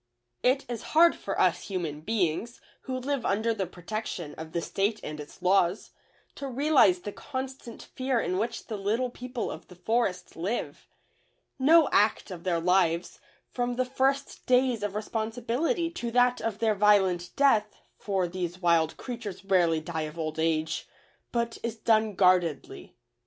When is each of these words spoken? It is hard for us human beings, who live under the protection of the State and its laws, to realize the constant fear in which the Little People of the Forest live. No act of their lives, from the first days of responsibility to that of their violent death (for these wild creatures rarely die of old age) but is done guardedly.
It 0.41 0.65
is 0.67 0.81
hard 0.97 1.15
for 1.15 1.39
us 1.39 1.65
human 1.65 1.99
beings, 2.01 2.59
who 2.85 2.97
live 2.97 3.23
under 3.23 3.53
the 3.53 3.67
protection 3.67 4.33
of 4.33 4.51
the 4.51 4.59
State 4.59 4.99
and 5.03 5.19
its 5.19 5.43
laws, 5.43 5.91
to 6.33 6.47
realize 6.47 7.01
the 7.01 7.11
constant 7.11 7.83
fear 7.83 8.19
in 8.19 8.39
which 8.39 8.65
the 8.65 8.77
Little 8.77 9.11
People 9.11 9.51
of 9.51 9.67
the 9.67 9.75
Forest 9.75 10.35
live. 10.35 10.87
No 11.59 11.87
act 11.91 12.31
of 12.31 12.45
their 12.45 12.59
lives, 12.59 13.19
from 13.51 13.75
the 13.75 13.85
first 13.85 14.47
days 14.47 14.81
of 14.81 14.95
responsibility 14.95 15.91
to 15.91 16.09
that 16.09 16.41
of 16.41 16.57
their 16.57 16.73
violent 16.73 17.29
death 17.35 17.75
(for 17.99 18.27
these 18.27 18.59
wild 18.59 18.97
creatures 18.97 19.45
rarely 19.45 19.81
die 19.81 20.01
of 20.09 20.17
old 20.17 20.39
age) 20.39 20.87
but 21.31 21.59
is 21.61 21.75
done 21.75 22.15
guardedly. 22.15 22.95